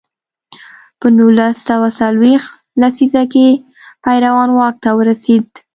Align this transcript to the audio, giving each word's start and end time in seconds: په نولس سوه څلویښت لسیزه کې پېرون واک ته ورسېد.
په 0.99 1.07
نولس 1.17 1.55
سوه 1.69 1.87
څلویښت 1.99 2.49
لسیزه 2.81 3.23
کې 3.33 3.47
پېرون 4.03 4.49
واک 4.57 4.75
ته 4.83 4.89
ورسېد. 4.97 5.47